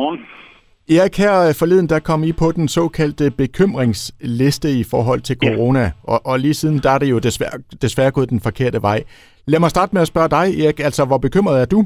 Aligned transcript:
godmorgen. 0.00 0.26
Erik, 0.96 1.16
her 1.24 1.34
forleden 1.60 1.88
der 1.88 2.00
kom 2.08 2.20
I 2.24 2.32
på 2.42 2.48
den 2.58 2.68
såkaldte 2.68 3.26
bekymringsliste 3.42 4.68
i 4.80 4.84
forhold 4.92 5.20
til 5.28 5.36
corona, 5.44 5.80
ja. 5.80 5.90
og, 6.12 6.18
og 6.30 6.36
lige 6.44 6.54
siden 6.54 6.78
der 6.84 6.90
er 6.90 7.00
det 7.02 7.10
jo 7.14 7.18
desværre, 7.28 7.58
desværre 7.84 8.10
gået 8.10 8.30
den 8.34 8.40
forkerte 8.48 8.82
vej. 8.88 8.98
Lad 9.52 9.60
mig 9.60 9.70
starte 9.70 9.92
med 9.94 10.02
at 10.02 10.12
spørge 10.12 10.30
dig, 10.38 10.44
Erik, 10.60 10.80
altså 10.88 11.02
hvor 11.08 11.18
bekymret 11.26 11.56
er 11.62 11.68
du? 11.74 11.80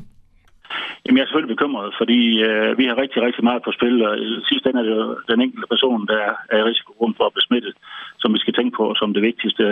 Jamen, 1.04 1.16
jeg 1.16 1.22
er 1.22 1.28
selvfølgelig 1.28 1.56
bekymret, 1.56 1.88
fordi 2.00 2.20
øh, 2.48 2.78
vi 2.78 2.84
har 2.88 2.96
rigtig, 3.02 3.20
rigtig 3.26 3.44
meget 3.48 3.62
på 3.64 3.72
spil, 3.78 3.96
og 4.08 4.12
sidst 4.50 4.66
ende 4.66 4.80
er 4.80 4.86
det 4.86 4.94
jo 4.98 5.04
den 5.30 5.40
enkelte 5.44 5.68
person, 5.72 6.06
der 6.12 6.22
er 6.52 6.58
i 6.58 6.66
risikogruppen 6.70 7.16
for 7.18 7.24
at 7.26 7.32
blive 7.34 7.48
smittet, 7.48 7.74
som 8.20 8.34
vi 8.34 8.38
skal 8.42 8.54
tænke 8.54 8.76
på 8.76 8.84
som 9.00 9.14
det 9.14 9.22
vigtigste. 9.30 9.64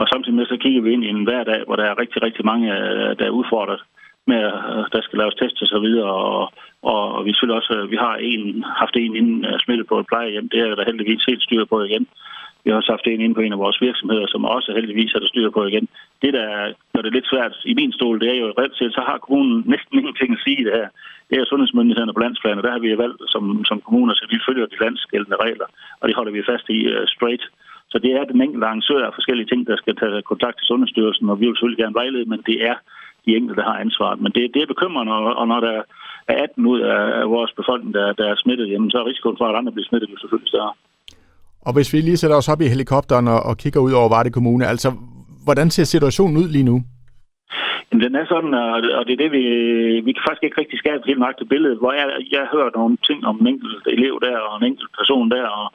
Og 0.00 0.06
samtidig 0.12 0.36
med, 0.36 0.46
så 0.46 0.56
kigger 0.62 0.82
vi 0.82 0.90
ind 0.92 1.04
i 1.04 1.14
en 1.16 1.24
hverdag, 1.28 1.60
hvor 1.66 1.76
der 1.76 1.84
er 1.86 2.00
rigtig, 2.02 2.22
rigtig 2.26 2.44
mange, 2.50 2.66
øh, 2.78 3.10
der 3.18 3.24
er 3.26 3.38
udfordret 3.40 3.80
med, 4.26 4.42
at 4.80 4.86
der 4.94 5.02
skal 5.02 5.18
laves 5.18 5.34
test 5.34 5.62
og 5.62 5.68
så 5.74 5.78
videre, 5.86 6.12
og, 6.12 6.52
og 6.92 7.24
vi 7.24 7.30
selvfølgelig 7.32 7.60
også, 7.60 7.74
øh, 7.78 7.90
vi 7.90 7.96
har 7.96 8.14
en, 8.16 8.64
haft 8.82 8.96
en 8.96 9.16
inden 9.16 9.44
øh, 9.44 9.58
smittet 9.64 9.86
på 9.88 9.96
et 9.98 10.06
plejehjem, 10.10 10.48
det 10.48 10.58
er 10.60 10.74
der 10.74 10.90
heldigvis 10.90 11.24
helt 11.30 11.42
styr 11.42 11.64
på 11.64 11.82
igen. 11.82 12.06
Vi 12.64 12.70
har 12.70 12.76
også 12.76 12.92
haft 12.92 13.06
en 13.06 13.20
inde 13.20 13.34
på 13.34 13.44
en 13.44 13.56
af 13.56 13.62
vores 13.64 13.80
virksomheder, 13.80 14.26
som 14.26 14.44
også 14.44 14.72
heldigvis 14.78 15.14
er 15.14 15.18
der 15.18 15.26
styr 15.26 15.50
på 15.50 15.62
igen. 15.70 15.88
Det, 16.22 16.32
der 16.38 16.48
gør 16.92 17.02
det 17.02 17.12
lidt 17.12 17.30
svært 17.32 17.54
i 17.64 17.74
min 17.74 17.92
stol, 17.92 18.20
det 18.20 18.28
er 18.30 18.38
jo 18.40 18.54
reelt 18.58 18.76
set, 18.78 18.92
så 18.94 19.02
har 19.08 19.18
kommunen 19.18 19.58
næsten 19.72 19.98
ingenting 19.98 20.30
at 20.32 20.42
sige 20.44 20.60
i 20.60 20.64
det 20.64 20.74
her. 20.80 20.88
Det 21.30 21.36
er 21.38 21.44
sundhedsmyndighederne 21.44 22.14
på 22.14 22.20
landsplan, 22.20 22.58
og 22.58 22.64
der 22.64 22.72
har 22.74 22.78
vi 22.78 22.98
valgt 23.04 23.22
som, 23.34 23.64
som 23.64 23.80
kommuner, 23.80 24.14
så 24.14 24.26
vi 24.30 24.38
følger 24.48 24.66
de 24.66 24.82
landsgældende 24.84 25.36
regler, 25.44 25.68
og 26.00 26.08
det 26.08 26.16
holder 26.16 26.32
vi 26.32 26.48
fast 26.50 26.66
i 26.68 26.78
uh, 26.92 27.06
straight. 27.14 27.44
Så 27.92 27.98
det 27.98 28.12
er 28.12 28.24
den 28.24 28.42
enkelte 28.42 28.66
arrangør 28.66 29.06
af 29.06 29.14
forskellige 29.14 29.50
ting, 29.50 29.66
der 29.66 29.76
skal 29.76 29.96
tage 29.96 30.22
kontakt 30.22 30.56
til 30.58 30.66
Sundhedsstyrelsen, 30.66 31.30
og 31.30 31.40
vi 31.40 31.46
vil 31.46 31.56
selvfølgelig 31.56 31.82
gerne 31.84 32.00
vejlede, 32.00 32.30
men 32.32 32.40
det 32.48 32.56
er 32.70 32.76
de 33.26 33.36
enkelte, 33.36 33.60
der 33.60 33.66
har 33.70 33.78
ansvaret. 33.84 34.20
Men 34.20 34.32
det, 34.34 34.42
det 34.54 34.60
er 34.62 34.72
bekymrende, 34.74 35.12
og 35.40 35.46
når 35.48 35.60
der 35.66 35.82
er 36.28 36.34
18 36.44 36.66
ud 36.66 36.80
af 36.80 37.28
vores 37.36 37.52
befolkning, 37.60 37.94
der, 37.94 38.12
der 38.12 38.26
er 38.32 38.36
smittet, 38.36 38.70
jamen, 38.70 38.90
så 38.90 38.98
er 38.98 39.06
risikoen 39.06 39.36
for, 39.38 39.46
at 39.46 39.56
andre 39.56 39.72
bliver 39.72 39.88
smittet, 39.88 40.10
jo 40.12 40.18
selvfølgelig 40.18 40.52
større. 40.54 40.72
Og 41.66 41.72
hvis 41.74 41.92
vi 41.92 41.98
lige 42.00 42.16
sætter 42.16 42.36
os 42.36 42.48
op 42.48 42.60
i 42.60 42.72
helikopteren 42.74 43.26
og, 43.28 43.40
og 43.48 43.54
kigger 43.62 43.80
ud 43.80 43.92
over 43.92 44.08
Varde 44.08 44.30
Kommune, 44.30 44.64
altså 44.66 44.88
hvordan 45.44 45.70
ser 45.70 45.84
situationen 45.84 46.36
ud 46.42 46.48
lige 46.56 46.68
nu? 46.72 46.76
Jamen, 47.86 48.04
den 48.06 48.14
er 48.20 48.26
sådan, 48.32 48.54
og 48.98 49.02
det 49.06 49.12
er 49.12 49.22
det, 49.24 49.32
vi, 49.38 49.44
vi 50.06 50.12
kan 50.12 50.26
faktisk 50.26 50.44
ikke 50.46 50.60
rigtig 50.60 50.78
skabe 50.78 50.96
et 51.00 51.10
helt 51.10 51.22
nøjagtigt 51.22 51.52
billede, 51.54 51.76
hvor 51.82 51.92
jeg, 52.00 52.06
jeg 52.36 52.44
hører 52.54 52.70
nogle 52.78 52.96
ting 53.08 53.18
om 53.30 53.36
en 53.40 53.46
enkelt 53.52 53.86
elev 53.96 54.14
der, 54.26 54.36
og 54.48 54.54
en 54.56 54.66
enkelt 54.70 54.90
person 54.98 55.30
der, 55.30 55.46
og, 55.60 55.66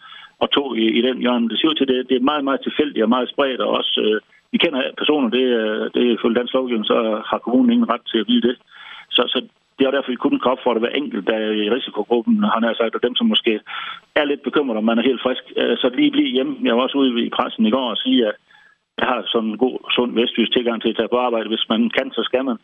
og 0.41 0.47
to 0.57 0.63
i, 0.83 0.85
i 0.99 1.01
den 1.07 1.17
hjørne. 1.23 1.49
Det 1.49 1.57
ser 1.57 1.69
ud 1.71 1.77
til, 1.77 1.87
det, 1.87 2.09
det 2.09 2.15
er 2.17 2.29
meget, 2.31 2.43
meget 2.43 2.61
tilfældigt 2.63 3.03
og 3.03 3.13
meget 3.15 3.29
spredt, 3.33 3.61
og 3.65 3.69
også, 3.79 3.93
øh, 4.05 4.19
vi 4.51 4.57
kender 4.57 4.81
personer, 4.97 5.29
det, 5.29 5.45
øh, 5.59 5.83
det 5.93 6.01
er 6.03 6.15
ifølge 6.17 6.39
dansk 6.39 6.53
lovgivning, 6.53 6.85
så 6.85 7.21
har 7.29 7.37
kommunen 7.37 7.71
ingen 7.71 7.91
ret 7.93 8.05
til 8.11 8.19
at 8.19 8.27
vide 8.27 8.47
det. 8.47 8.55
Så, 9.09 9.21
så 9.33 9.39
det 9.79 9.83
er 9.87 9.91
derfor, 9.91 10.11
vi 10.11 10.25
kun 10.25 10.39
kan 10.39 10.53
opfordre 10.55 10.83
hver 10.83 10.99
enkelt, 11.01 11.27
der 11.27 11.35
er 11.35 11.51
i 11.63 11.69
risikogruppen, 11.75 12.35
han 12.55 12.63
har 12.63 12.73
sagt, 12.73 12.95
og 12.95 13.03
dem, 13.03 13.15
som 13.15 13.27
måske 13.33 13.53
er 14.15 14.25
lidt 14.25 14.43
bekymret, 14.43 14.77
om 14.77 14.85
man 14.89 14.97
er 14.99 15.09
helt 15.09 15.23
frisk, 15.25 15.43
øh, 15.61 15.77
så 15.81 15.89
lige 15.89 16.15
blive 16.15 16.35
hjemme. 16.35 16.53
Jeg 16.63 16.75
var 16.75 16.83
også 16.83 16.97
ude 16.97 17.25
i 17.25 17.35
pressen 17.37 17.65
i 17.65 17.71
går 17.75 17.87
og 17.93 17.97
sige, 17.97 18.27
at 18.27 18.35
jeg 18.99 19.07
har 19.11 19.19
sådan 19.25 19.49
en 19.49 19.57
god, 19.57 19.75
sund 19.95 20.11
vestjysk 20.19 20.51
tilgang 20.53 20.81
til 20.81 20.89
at 20.89 20.97
tage 20.97 21.13
på 21.13 21.19
arbejde. 21.27 21.49
Hvis 21.49 21.69
man 21.69 21.81
kan, 21.97 22.07
så 22.17 22.21
skal 22.29 22.45
man. 22.49 22.57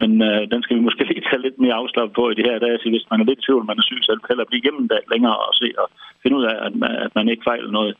Men 0.00 0.10
øh, 0.28 0.42
den 0.52 0.62
skal 0.62 0.76
vi 0.76 0.86
måske 0.86 1.04
lige 1.10 1.26
tage 1.28 1.42
lidt 1.42 1.58
mere 1.62 1.78
afslappet 1.80 2.14
på 2.16 2.24
i 2.30 2.34
det 2.38 2.48
her 2.48 2.58
dage. 2.58 2.78
Så 2.78 2.88
hvis 2.90 3.10
man 3.10 3.20
er 3.20 3.28
lidt 3.28 3.38
i 3.38 3.46
tvivl, 3.46 3.64
man 3.64 3.78
er 3.78 3.86
syg, 3.86 4.00
så 4.02 4.12
heller 4.28 4.50
blive 4.50 4.64
hjemme 4.64 4.88
længere 5.12 5.36
og 5.46 5.54
se 5.60 5.68
og 5.82 5.86
finde 6.22 6.36
ud 6.38 6.44
af, 6.52 6.56
at 6.66 6.74
man, 6.82 6.92
at 7.06 7.12
man 7.18 7.28
ikke 7.28 7.46
fejler 7.48 7.70
noget, 7.70 7.94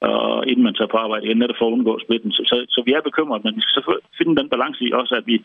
og 0.00 0.46
inden 0.50 0.64
man 0.64 0.74
tager 0.74 0.92
på 0.92 0.96
arbejde 1.04 1.34
netop 1.34 1.58
for 1.58 1.66
at 1.66 1.72
undgå 1.76 1.98
smitten. 1.98 2.32
Så, 2.32 2.42
så, 2.50 2.56
så 2.74 2.82
vi 2.86 2.92
er 2.92 3.08
bekymret, 3.08 3.44
men 3.44 3.54
vi 3.56 3.62
skal 3.64 3.82
finde 4.18 4.36
den 4.40 4.48
balance 4.48 4.84
i 4.84 4.92
også, 4.92 5.14
at 5.20 5.26
vi 5.26 5.36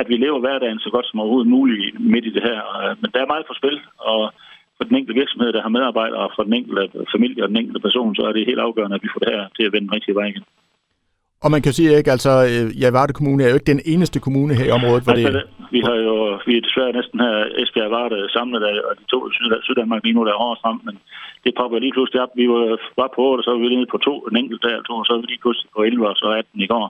at 0.00 0.06
vi 0.08 0.16
lever 0.16 0.40
hverdagen 0.40 0.78
så 0.78 0.90
godt 0.94 1.06
som 1.06 1.20
overhovedet 1.20 1.50
muligt 1.56 2.00
midt 2.12 2.26
i 2.30 2.34
det 2.36 2.42
her. 2.48 2.60
Men 3.00 3.10
der 3.12 3.20
er 3.20 3.32
meget 3.32 3.46
på 3.48 3.54
spil, 3.60 3.76
og 4.10 4.20
for 4.76 4.84
den 4.88 4.96
enkelte 4.96 5.20
virksomhed, 5.20 5.52
der 5.52 5.62
har 5.62 5.76
medarbejdere, 5.76 6.22
og 6.26 6.32
for 6.36 6.42
den 6.42 6.54
enkelte 6.58 6.82
familie 7.14 7.42
og 7.44 7.48
den 7.48 7.60
enkelte 7.62 7.80
person, 7.86 8.14
så 8.16 8.22
er 8.28 8.32
det 8.32 8.50
helt 8.50 8.64
afgørende, 8.66 8.96
at 8.96 9.04
vi 9.04 9.12
får 9.12 9.20
det 9.24 9.32
her 9.34 9.44
til 9.56 9.64
at 9.68 9.72
vende 9.72 9.94
rigtig 9.96 10.14
vej 10.14 10.26
igen. 10.32 10.44
Og 11.44 11.50
man 11.50 11.62
kan 11.62 11.72
sige 11.72 11.98
ikke, 11.98 12.10
altså, 12.16 12.32
ja, 12.82 12.90
Varde 12.90 13.12
Kommune 13.12 13.44
er 13.44 13.48
jo 13.48 13.54
ikke 13.54 13.72
den 13.74 13.82
eneste 13.84 14.18
kommune 14.20 14.54
her 14.54 14.66
i 14.66 14.70
området, 14.78 15.04
hvor 15.04 15.12
altså, 15.12 15.30
det... 15.30 15.42
Vi 15.74 15.80
har 15.86 15.96
jo, 16.06 16.16
vi 16.48 16.52
er 16.56 16.66
desværre 16.66 16.96
næsten 16.98 17.18
her 17.24 17.36
Esbjerg 17.62 17.90
Varde 17.94 18.18
samlet 18.36 18.62
af, 18.70 18.76
og 18.88 18.92
de 18.98 19.04
to 19.12 19.18
Syd 19.30 19.50
Syddanmark 19.66 20.02
lige 20.04 20.16
nu, 20.16 20.24
der 20.24 20.32
er 20.32 20.42
hårdest 20.44 20.64
ramt, 20.66 20.84
men 20.88 20.96
det 21.44 21.52
popper 21.58 21.78
lige 21.78 21.94
pludselig 21.96 22.20
op. 22.24 22.32
Vi 22.40 22.46
var, 23.00 23.08
på 23.14 23.20
8, 23.30 23.40
og 23.40 23.44
så 23.44 23.50
var 23.50 23.60
vi 23.62 23.74
nede 23.74 23.92
på 23.94 23.98
to, 24.06 24.14
en 24.30 24.36
enkelt 24.42 24.62
dag, 24.66 24.76
to, 24.88 24.94
og 25.00 25.06
så 25.06 25.12
var 25.12 25.20
vi 25.22 25.28
lige 25.30 25.44
pludselig 25.44 25.68
på 25.76 25.80
11, 25.82 26.08
og 26.10 26.16
så 26.16 26.26
18 26.38 26.60
i 26.66 26.70
går. 26.72 26.86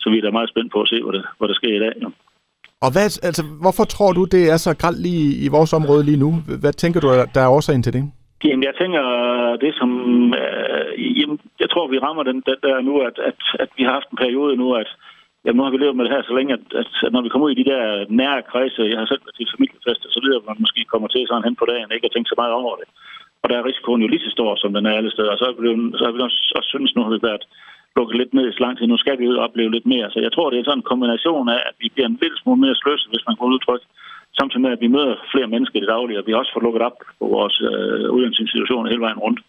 Så 0.00 0.06
vi 0.10 0.18
er 0.18 0.24
da 0.24 0.30
meget 0.38 0.52
spændt 0.52 0.72
på 0.72 0.80
at 0.82 0.88
se, 0.92 0.98
hvad 1.02 1.14
der, 1.16 1.24
hvad 1.38 1.48
der 1.48 1.58
sker 1.60 1.74
i 1.76 1.82
dag. 1.84 1.94
Jo. 2.02 2.08
Og 2.84 2.90
hvad, 2.94 3.06
altså, 3.28 3.42
hvorfor 3.64 3.84
tror 3.94 4.12
du, 4.18 4.22
det 4.34 4.42
er 4.52 4.58
så 4.66 4.72
gralt 4.82 5.00
lige 5.08 5.26
i 5.46 5.48
vores 5.56 5.72
område 5.78 6.02
lige 6.08 6.22
nu? 6.24 6.30
Hvad 6.62 6.74
tænker 6.82 7.00
du, 7.00 7.08
der 7.34 7.42
er 7.42 7.54
årsagen 7.56 7.82
til 7.84 7.92
det? 7.96 8.02
Jamen, 8.44 8.64
jeg 8.68 8.74
tænker, 8.80 9.02
det 9.64 9.72
som... 9.80 9.90
Øh, 10.42 11.18
jamen, 11.18 11.38
jeg 11.62 11.68
tror, 11.70 11.84
vi 11.94 11.98
rammer 12.06 12.22
den, 12.22 12.38
den 12.50 12.58
der 12.66 12.76
nu, 12.88 12.94
at, 13.08 13.16
at, 13.30 13.40
at 13.62 13.68
vi 13.76 13.82
har 13.84 13.92
haft 13.98 14.10
en 14.10 14.22
periode 14.24 14.56
nu, 14.56 14.68
at 14.82 14.90
jamen, 15.46 15.58
nu 15.58 15.64
har 15.64 15.72
vi 15.74 15.80
levet 15.80 15.96
med 15.96 16.04
det 16.04 16.14
her 16.14 16.22
så 16.22 16.34
længe, 16.38 16.52
at, 16.58 16.64
at, 16.80 16.90
at 17.06 17.12
når 17.12 17.22
vi 17.22 17.28
kommer 17.28 17.46
ud 17.46 17.52
i 17.54 17.60
de 17.60 17.70
der 17.70 17.82
nære 18.20 18.42
kredse, 18.50 18.90
jeg 18.92 18.98
har 19.00 19.08
selv 19.10 19.24
været 19.24 19.36
til 19.36 19.54
familiefester, 19.56 20.08
så 20.10 20.20
lyder 20.24 20.46
man 20.48 20.62
måske 20.64 20.90
kommer 20.92 21.08
til 21.08 21.26
sådan 21.26 21.46
hen 21.46 21.56
på 21.60 21.66
dagen, 21.72 21.94
ikke 21.94 22.08
at 22.08 22.14
tænke 22.14 22.32
så 22.32 22.38
meget 22.42 22.54
over 22.62 22.74
det. 22.80 22.88
Og 23.42 23.46
der 23.50 23.56
er 23.58 23.68
risikoen 23.68 24.02
jo 24.02 24.08
lige 24.08 24.26
så 24.26 24.30
stor, 24.36 24.50
som 24.62 24.70
den 24.76 24.86
er 24.86 24.94
alle 24.98 25.10
steder. 25.14 25.32
Og 25.34 25.38
så 25.38 25.44
har 25.48 25.54
vi, 25.60 25.68
så 25.98 26.02
har 26.04 26.12
vi 26.14 26.20
også, 26.26 26.40
også 26.58 26.70
synes, 26.74 26.96
nu 26.96 27.02
har 27.02 27.12
vi 27.14 27.26
været 27.30 27.44
lukket 27.96 28.16
lidt 28.16 28.34
ned 28.34 28.44
i 28.48 28.56
så 28.56 28.60
lang 28.64 28.74
tid. 28.76 28.86
Nu 28.86 28.96
skal 28.96 29.18
vi 29.18 29.28
ud 29.30 29.40
og 29.40 29.44
opleve 29.46 29.74
lidt 29.76 29.86
mere. 29.92 30.10
Så 30.10 30.18
jeg 30.26 30.32
tror, 30.32 30.50
det 30.50 30.58
er 30.58 30.64
sådan 30.64 30.78
en 30.78 30.90
kombination 30.90 31.48
af, 31.54 31.60
at 31.68 31.74
vi 31.82 31.88
bliver 31.94 32.08
en 32.08 32.18
lille 32.22 32.38
smule 32.38 32.60
mere 32.60 32.80
sløse, 32.82 33.08
hvis 33.10 33.26
man 33.28 33.36
kan 33.36 33.52
udtrykke, 33.54 33.86
samtidig 34.38 34.62
med, 34.64 34.72
at 34.76 34.80
vi 34.84 34.94
møder 34.96 35.14
flere 35.32 35.52
mennesker 35.54 35.76
i 35.76 35.82
det 35.84 35.92
daglige, 35.94 36.18
og 36.20 36.26
vi 36.26 36.32
også 36.40 36.52
får 36.52 36.64
lukket 36.66 36.82
op 36.88 36.96
på 37.20 37.24
vores 37.36 37.56
øh, 37.70 38.06
uddannelsesinstitutioner 38.14 38.90
hele 38.90 39.06
vejen 39.06 39.22
rundt. 39.26 39.40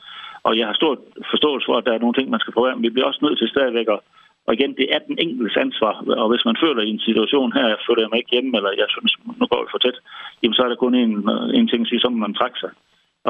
Og 0.48 0.58
jeg 0.58 0.66
har 0.68 0.74
stor 0.74 0.94
forståelse 1.32 1.66
for, 1.66 1.76
at 1.78 1.86
der 1.86 1.94
er 1.94 2.04
nogle 2.04 2.18
ting, 2.18 2.30
man 2.30 2.44
skal 2.44 2.54
prøve, 2.54 2.76
men 2.76 2.84
vi 2.84 2.94
bliver 2.94 3.08
også 3.08 3.22
nødt 3.26 3.38
til 3.40 3.54
stadigvæk 3.56 3.88
at 3.96 4.00
og 4.48 4.54
igen, 4.54 4.74
det 4.80 4.88
er 4.96 5.00
den 5.08 5.18
enkeltes 5.24 5.58
ansvar. 5.66 5.94
Og 6.22 6.28
hvis 6.32 6.46
man 6.50 6.58
føler 6.64 6.82
i 6.84 6.94
en 6.96 7.06
situation 7.08 7.54
her, 7.58 7.68
jeg 7.74 7.82
føler 7.88 8.02
jeg 8.02 8.10
mig 8.12 8.20
ikke 8.20 8.34
hjemme, 8.36 8.58
eller 8.58 8.72
jeg 8.82 8.90
synes, 8.96 9.14
nu 9.40 9.46
går 9.52 9.62
vi 9.64 9.70
for 9.72 9.82
tæt, 9.84 9.98
jamen 10.42 10.56
så 10.56 10.62
er 10.64 10.70
der 10.70 10.84
kun 10.84 10.96
en, 10.96 11.14
en 11.60 11.68
ting 11.68 11.82
at 11.82 11.90
sige, 11.90 12.04
så 12.04 12.10
må 12.10 12.18
man 12.18 12.38
trække 12.40 12.60
sig. 12.64 12.72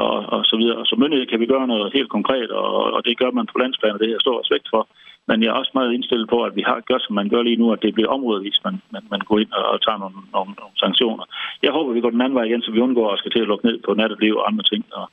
Og, 0.04 0.16
og 0.34 0.40
så 0.50 0.56
videre. 0.60 0.78
Og 0.82 0.86
så 0.86 0.94
myndighed 0.96 1.26
kan 1.26 1.40
vi 1.40 1.46
gøre 1.52 1.66
noget 1.66 1.92
helt 1.96 2.10
konkret, 2.16 2.50
og, 2.50 2.68
og 2.96 3.00
det 3.06 3.18
gør 3.18 3.30
man 3.30 3.46
på 3.46 3.58
landsplan, 3.58 3.94
og 3.94 3.98
det 3.98 4.08
har 4.08 4.14
jeg 4.16 4.26
stor 4.26 4.40
respekt 4.40 4.66
for. 4.74 4.82
Men 5.28 5.42
jeg 5.42 5.48
er 5.50 5.60
også 5.60 5.74
meget 5.74 5.94
indstillet 5.96 6.28
på, 6.28 6.38
at 6.48 6.56
vi 6.58 6.62
har 6.70 6.80
gjort, 6.88 7.02
som 7.02 7.14
man 7.14 7.28
gør 7.28 7.42
lige 7.42 7.60
nu, 7.62 7.66
at 7.72 7.82
det 7.82 7.94
bliver 7.94 8.10
områdevis, 8.16 8.58
man, 8.64 8.74
man, 8.92 9.02
man 9.10 9.20
går 9.28 9.38
ind 9.38 9.52
og 9.52 9.78
tager 9.84 9.98
nogle, 10.02 10.18
nogle, 10.34 10.52
nogle 10.60 10.74
sanktioner. 10.84 11.24
Jeg 11.62 11.72
håber, 11.72 11.92
vi 11.92 12.00
går 12.00 12.10
den 12.10 12.20
anden 12.20 12.38
vej 12.38 12.44
igen, 12.44 12.62
så 12.62 12.70
vi 12.72 12.80
undgår 12.86 13.12
at 13.12 13.18
skal 13.18 13.32
til 13.32 13.44
at 13.44 13.50
lukke 13.50 13.66
ned 13.66 13.78
på 13.86 13.94
natteliv 13.94 14.34
og 14.36 14.48
andre 14.50 14.64
ting 14.72 14.84
og, 14.92 15.06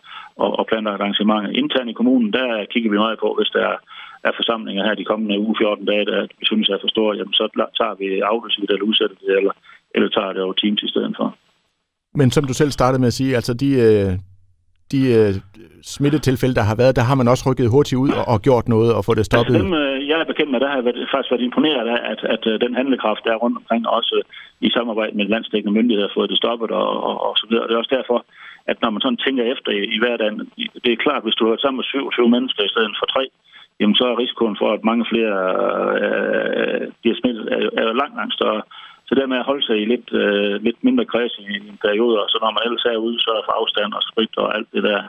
og, 0.43 0.59
og 0.59 0.67
planlagt 0.67 1.01
arrangementer. 1.01 1.49
Internt 1.61 1.89
i 1.89 1.99
kommunen, 1.99 2.33
der 2.33 2.65
kigger 2.71 2.91
vi 2.91 2.97
meget 2.97 3.19
på, 3.19 3.29
hvis 3.37 3.53
der 3.55 3.63
er, 3.71 3.77
er 4.27 4.31
forsamlinger 4.39 4.83
her 4.87 4.95
de 4.95 5.09
kommende 5.11 5.39
uge 5.45 5.55
14 5.59 5.85
dage, 5.85 6.05
der 6.05 6.19
vi 6.39 6.45
synes 6.51 6.69
er 6.69 6.77
for 6.81 6.89
store, 6.95 7.17
jamen 7.17 7.33
så 7.39 7.45
tager 7.79 7.95
vi 8.01 8.07
aflyser 8.31 8.61
eller 8.61 8.89
udsætter 8.89 9.17
det, 9.21 9.37
eller, 9.39 9.53
eller 9.95 10.09
tager 10.09 10.33
det 10.33 10.41
over 10.45 10.53
teams 10.53 10.83
i 10.83 10.91
stedet 10.93 11.13
for. 11.19 11.27
Men 12.19 12.31
som 12.31 12.43
du 12.49 12.53
selv 12.53 12.71
startede 12.71 13.01
med 13.03 13.11
at 13.13 13.19
sige, 13.19 13.35
altså 13.39 13.53
de, 13.53 13.69
øh, 13.87 14.11
de 14.93 15.01
øh, 15.17 15.31
smittetilfælde, 15.93 16.55
der 16.59 16.65
har 16.69 16.77
været, 16.81 16.97
der 16.99 17.05
har 17.09 17.15
man 17.19 17.27
også 17.31 17.43
rykket 17.47 17.73
hurtigt 17.75 18.01
ud 18.03 18.11
og, 18.19 18.25
og 18.33 18.37
gjort 18.47 18.65
noget 18.75 18.89
og 18.97 19.01
fået 19.05 19.17
det 19.19 19.25
stoppet? 19.25 19.53
Altså 19.53 19.65
dem, 19.65 19.73
øh, 19.83 20.07
jeg 20.09 20.17
er 20.19 20.31
bekendt 20.31 20.51
med, 20.51 20.59
der 20.59 20.69
har 20.71 20.77
jeg 20.79 20.85
været, 20.85 21.09
faktisk 21.13 21.31
været 21.31 21.47
imponeret 21.49 21.87
af, 21.95 21.99
at, 22.11 22.19
at, 22.33 22.43
den 22.65 22.73
handlekraft, 22.79 23.21
der 23.25 23.31
er 23.33 23.41
rundt 23.43 23.57
omkring, 23.61 23.81
også 23.99 24.15
i 24.67 24.69
samarbejde 24.77 25.17
med 25.17 25.25
landstækkende 25.35 25.75
myndigheder, 25.77 26.07
har 26.07 26.17
fået 26.17 26.29
det 26.31 26.41
stoppet 26.43 26.69
og, 26.81 26.89
og, 27.09 27.15
og 27.27 27.33
så 27.39 27.45
videre. 27.49 27.63
Og 27.63 27.67
det 27.67 27.75
er 27.75 27.83
også 27.83 27.95
derfor, 27.99 28.17
at 28.71 28.77
når 28.81 28.89
man 28.89 29.01
sådan 29.01 29.23
tænker 29.25 29.43
efter 29.53 29.69
i, 29.79 29.81
i 29.95 29.97
hverdagen, 30.01 30.37
det 30.83 30.91
er 30.91 31.03
klart, 31.05 31.23
hvis 31.23 31.39
du 31.39 31.43
har 31.49 31.57
sammen 31.57 31.81
med 31.81 31.87
27 31.87 32.29
mennesker 32.35 32.63
i 32.63 32.73
stedet 32.73 32.95
for 32.99 33.07
tre, 33.15 33.23
jamen 33.79 33.95
så 33.95 34.03
er 34.07 34.19
risikoen 34.19 34.57
for, 34.61 34.69
at 34.73 34.87
mange 34.89 35.05
flere 35.11 35.35
øh, 36.01 36.47
øh 36.59 36.87
bliver 37.01 37.17
smittet, 37.21 37.45
er, 37.55 37.59
er 37.81 37.99
langt, 38.01 38.15
langt 38.19 38.33
større. 38.39 38.61
Så 39.07 39.11
der 39.15 39.31
med 39.31 39.37
at 39.41 39.49
holde 39.49 39.65
sig 39.65 39.77
i 39.81 39.85
lidt, 39.93 40.07
øh, 40.21 40.55
lidt 40.67 40.79
mindre 40.87 41.05
kreds 41.05 41.35
i 41.39 41.45
en 41.57 41.77
periode, 41.85 42.15
og 42.23 42.27
så 42.29 42.37
når 42.41 42.51
man 42.51 42.65
ellers 42.65 42.85
er 42.85 42.97
ude, 43.07 43.19
så 43.19 43.29
er 43.37 43.43
for 43.45 43.55
afstand 43.61 43.93
og 43.93 44.03
sprit 44.11 44.33
og 44.37 44.47
alt 44.55 44.69
det 44.75 44.83
der 44.89 45.01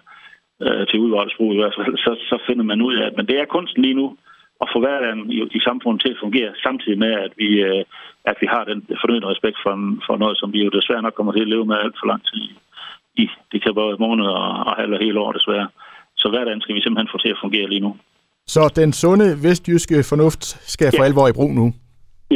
øh, 0.65 0.87
til 0.87 1.01
udvortesbrug 1.05 1.51
i 1.53 1.61
hvert 1.61 1.77
fald, 1.77 1.97
så, 2.07 2.13
så 2.31 2.37
finder 2.47 2.65
man 2.71 2.83
ud 2.89 2.95
af 2.97 3.07
det. 3.09 3.17
Men 3.17 3.27
det 3.29 3.37
er 3.39 3.55
kunsten 3.55 3.83
lige 3.83 4.01
nu 4.03 4.17
at 4.63 4.69
få 4.73 4.79
hverdagen 4.81 5.23
i, 5.37 5.39
i 5.59 5.61
samfundet 5.69 6.03
til 6.03 6.13
at 6.15 6.23
fungere, 6.25 6.53
samtidig 6.67 6.99
med, 6.99 7.13
at 7.27 7.33
vi, 7.41 7.49
øh, 7.69 7.85
at 8.31 8.37
vi 8.41 8.47
har 8.55 8.65
den 8.65 8.81
fornødende 9.03 9.31
respekt 9.33 9.59
for, 9.65 9.73
for 10.07 10.17
noget, 10.23 10.37
som 10.39 10.53
vi 10.53 10.61
jo 10.65 10.71
desværre 10.79 11.03
nok 11.03 11.15
kommer 11.17 11.33
til 11.33 11.47
at 11.47 11.53
leve 11.55 11.67
med 11.67 11.77
alt 11.85 11.97
for 12.01 12.07
lang 12.07 12.23
tid 12.31 12.43
i. 13.23 13.27
Det 13.53 13.63
kan 13.63 13.75
både 13.75 13.97
måneder 14.07 14.35
og, 14.47 14.53
og 14.69 14.73
halv 14.81 14.93
og 14.93 15.03
hele 15.05 15.21
år 15.21 15.33
desværre. 15.33 15.69
Så 16.17 16.27
hverdagen 16.29 16.61
skal 16.61 16.75
vi 16.75 16.81
simpelthen 16.83 17.13
få 17.13 17.19
til 17.19 17.35
at 17.35 17.43
fungere 17.43 17.69
lige 17.69 17.85
nu. 17.87 17.97
Så 18.55 18.63
den 18.81 18.93
sunde 18.93 19.29
vestjyske 19.47 19.97
fornuft 20.11 20.45
skal 20.73 20.89
ja. 20.93 20.99
for 20.99 21.05
alvor 21.09 21.29
i 21.29 21.37
brug 21.39 21.53
nu? 21.61 21.67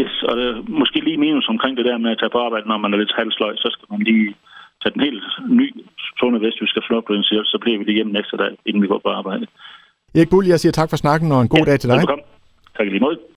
Yes, 0.01 0.15
og 0.29 0.35
det, 0.39 0.69
måske 0.81 0.99
lige 1.09 1.23
minus 1.25 1.49
omkring 1.55 1.77
det 1.77 1.85
der 1.85 1.99
med 1.99 2.11
at 2.11 2.19
tage 2.21 2.35
på 2.35 2.41
arbejde, 2.47 2.69
når 2.69 2.79
man 2.79 2.93
er 2.95 2.99
lidt 2.99 3.13
halvsløj, 3.19 3.53
så 3.57 3.69
skal 3.75 3.87
man 3.93 4.01
lige 4.11 4.35
tage 4.83 4.93
den 4.95 5.03
helt 5.07 5.25
ny 5.61 5.69
sunde 6.19 6.41
vestjyske 6.45 6.81
flotprincip, 6.87 7.45
så 7.53 7.59
bliver 7.61 7.79
vi 7.79 7.85
lige 7.85 7.99
hjemme 7.99 8.13
næste 8.13 8.37
dag, 8.43 8.53
inden 8.67 8.83
vi 8.83 8.89
går 8.93 9.01
på 9.05 9.11
arbejde. 9.21 9.47
Erik 10.15 10.31
Bull, 10.31 10.47
jeg 10.47 10.61
siger 10.61 10.73
tak 10.73 10.91
for 10.91 10.97
snakken, 11.05 11.33
og 11.33 11.41
en 11.43 11.49
god 11.55 11.65
ja, 11.65 11.71
dag 11.71 11.79
til 11.81 11.89
dig. 11.91 11.99
Velkommen. 11.99 12.27
Tak 12.77 12.87
lige 12.87 13.07
måde. 13.07 13.19